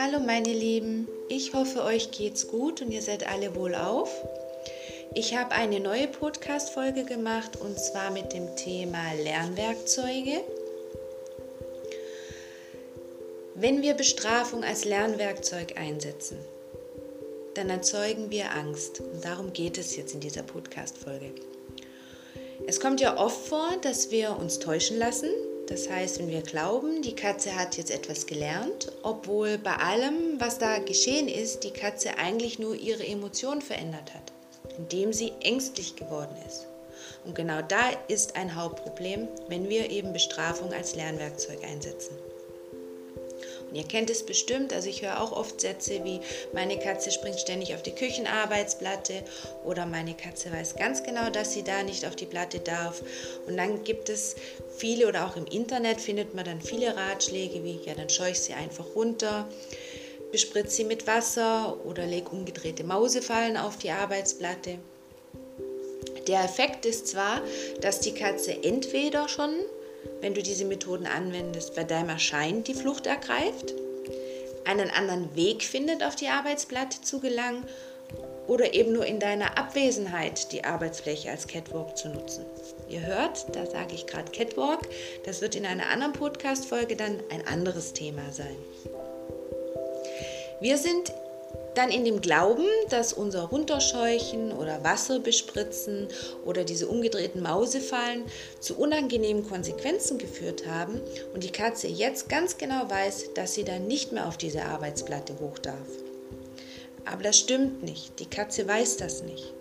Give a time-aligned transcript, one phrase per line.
[0.00, 4.10] Hallo meine Lieben, ich hoffe euch geht's gut und ihr seid alle wohl auf.
[5.14, 10.42] Ich habe eine neue Podcast-Folge gemacht und zwar mit dem Thema Lernwerkzeuge.
[13.54, 16.38] Wenn wir Bestrafung als Lernwerkzeug einsetzen,
[17.54, 19.00] dann erzeugen wir Angst.
[19.00, 21.30] Und darum geht es jetzt in dieser Podcast-Folge.
[22.66, 25.30] Es kommt ja oft vor, dass wir uns täuschen lassen,
[25.66, 30.58] das heißt, wenn wir glauben, die Katze hat jetzt etwas gelernt, obwohl bei allem, was
[30.58, 34.32] da geschehen ist, die Katze eigentlich nur ihre Emotionen verändert hat,
[34.78, 36.66] indem sie ängstlich geworden ist.
[37.24, 42.14] Und genau da ist ein Hauptproblem, wenn wir eben Bestrafung als Lernwerkzeug einsetzen.
[43.74, 46.20] Ihr kennt es bestimmt, also ich höre auch oft Sätze wie
[46.52, 49.24] meine Katze springt ständig auf die Küchenarbeitsplatte
[49.64, 53.02] oder meine Katze weiß ganz genau, dass sie da nicht auf die Platte darf.
[53.46, 54.36] Und dann gibt es
[54.76, 58.40] viele oder auch im Internet findet man dann viele Ratschläge wie ja, dann scheue ich
[58.40, 59.48] sie einfach runter
[60.34, 64.80] bespritze sie mit Wasser oder leg umgedrehte Mausefallen auf die Arbeitsplatte.
[66.26, 67.40] Der Effekt ist zwar,
[67.80, 69.54] dass die Katze entweder schon
[70.20, 73.74] wenn du diese Methoden anwendest, bei deinem Erscheinen die Flucht ergreift,
[74.64, 77.64] einen anderen Weg findet, auf die Arbeitsplatte zu gelangen
[78.46, 82.44] oder eben nur in deiner Abwesenheit die Arbeitsfläche als Catwalk zu nutzen.
[82.88, 84.80] Ihr hört, da sage ich gerade Catwalk,
[85.24, 88.56] das wird in einer anderen Podcast-Folge dann ein anderes Thema sein.
[90.60, 91.12] Wir sind
[91.74, 96.08] dann in dem Glauben, dass unser Runterscheuchen oder Wasser bespritzen
[96.44, 98.24] oder diese umgedrehten Mausefallen
[98.60, 101.00] zu unangenehmen Konsequenzen geführt haben
[101.34, 105.38] und die Katze jetzt ganz genau weiß, dass sie dann nicht mehr auf diese Arbeitsplatte
[105.40, 105.88] hoch darf.
[107.04, 108.18] Aber das stimmt nicht.
[108.18, 109.52] Die Katze weiß das nicht.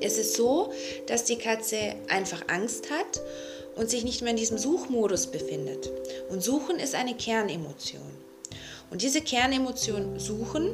[0.00, 0.72] Es ist so,
[1.06, 3.20] dass die Katze einfach Angst hat
[3.76, 5.90] und sich nicht mehr in diesem Suchmodus befindet.
[6.28, 8.31] Und Suchen ist eine Kernemotion.
[8.92, 10.68] Und diese Kernemotion suchen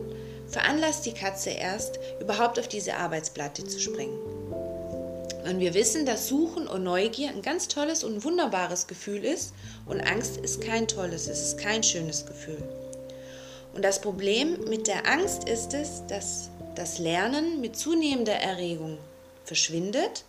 [0.49, 4.19] veranlasst die Katze erst, überhaupt auf diese Arbeitsplatte zu springen.
[5.49, 9.55] Und wir wissen, dass Suchen und Neugier ein ganz tolles und wunderbares Gefühl ist
[9.87, 12.61] und Angst ist kein tolles, es ist kein schönes Gefühl.
[13.73, 18.99] Und das Problem mit der Angst ist es, dass das Lernen mit zunehmender Erregung
[19.45, 20.25] verschwindet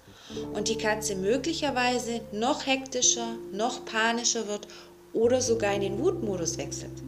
[0.53, 4.67] und die Katze möglicherweise noch hektischer, noch panischer wird
[5.11, 7.01] oder sogar in den Wutmodus wechselt.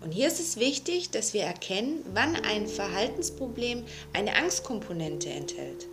[0.00, 5.86] Und hier ist es wichtig, dass wir erkennen, wann ein Verhaltensproblem eine Angstkomponente enthält.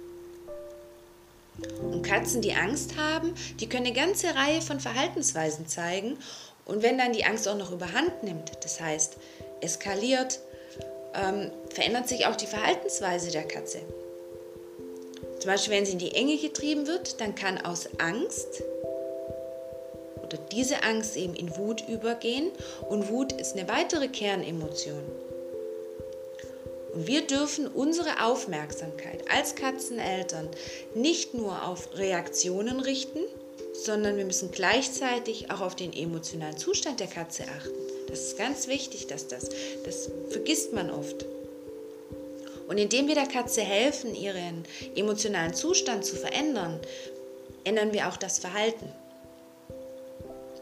[1.82, 6.18] Und Katzen, die Angst haben, die können eine ganze Reihe von Verhaltensweisen zeigen.
[6.66, 9.18] Und wenn dann die Angst auch noch überhand nimmt, das heißt
[9.62, 10.40] eskaliert,
[11.14, 13.80] ähm, verändert sich auch die Verhaltensweise der Katze.
[15.40, 18.64] Zum Beispiel, wenn sie in die Enge getrieben wird, dann kann aus Angst
[20.36, 22.52] oder diese Angst eben in Wut übergehen
[22.90, 25.04] und Wut ist eine weitere Kernemotion.
[26.94, 30.50] Und wir dürfen unsere Aufmerksamkeit als Katzeneltern
[30.94, 33.20] nicht nur auf Reaktionen richten,
[33.74, 37.72] sondern wir müssen gleichzeitig auch auf den emotionalen Zustand der Katze achten.
[38.08, 39.50] Das ist ganz wichtig, dass das,
[39.84, 41.26] das vergisst man oft.
[42.68, 44.64] Und indem wir der Katze helfen, ihren
[44.96, 46.80] emotionalen Zustand zu verändern,
[47.64, 48.92] ändern wir auch das Verhalten.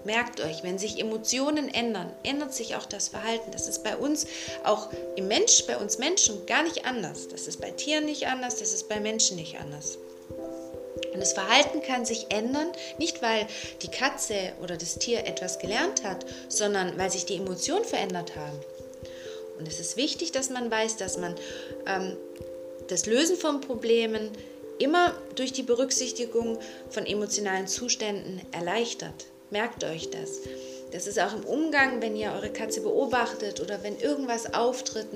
[0.05, 3.51] Merkt euch, wenn sich Emotionen ändern, ändert sich auch das Verhalten.
[3.51, 4.27] Das ist bei uns
[4.63, 7.29] auch im Mensch, bei uns Menschen gar nicht anders.
[7.29, 9.97] Das ist bei Tieren nicht anders, das ist bei Menschen nicht anders.
[11.13, 13.47] Und das Verhalten kann sich ändern, nicht weil
[13.81, 18.59] die Katze oder das Tier etwas gelernt hat, sondern weil sich die Emotionen verändert haben.
[19.59, 21.35] Und es ist wichtig, dass man weiß, dass man
[21.85, 22.17] ähm,
[22.87, 24.31] das Lösen von Problemen
[24.79, 26.59] immer durch die Berücksichtigung
[26.89, 29.27] von emotionalen Zuständen erleichtert.
[29.53, 30.39] Merkt euch das.
[30.91, 35.09] Das ist auch im Umgang, wenn ihr eure Katze beobachtet oder wenn irgendwas auftritt,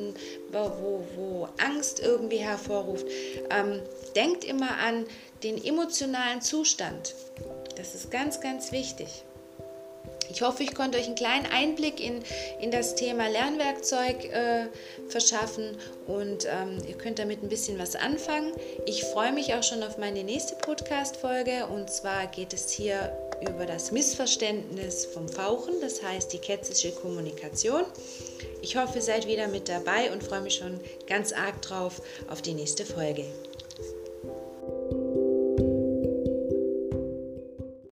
[0.51, 3.07] wo, wo Angst irgendwie hervorruft.
[3.49, 3.81] Ähm,
[4.15, 5.07] denkt immer an
[5.41, 7.15] den emotionalen Zustand.
[7.77, 9.23] Das ist ganz, ganz wichtig.
[10.29, 12.21] Ich hoffe, ich konnte euch einen kleinen Einblick in,
[12.61, 14.67] in das Thema Lernwerkzeug äh,
[15.09, 18.51] verschaffen und ähm, ihr könnt damit ein bisschen was anfangen.
[18.85, 23.65] Ich freue mich auch schon auf meine nächste Podcast-Folge und zwar geht es hier über
[23.65, 27.83] das Missverständnis vom Fauchen, das heißt die kätzische Kommunikation.
[28.61, 32.41] Ich hoffe, ihr seid wieder mit dabei und freue mich schon ganz arg drauf auf
[32.41, 33.25] die nächste Folge.